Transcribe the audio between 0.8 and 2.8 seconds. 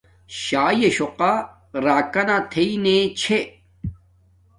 سُوقا راکانا تھݵ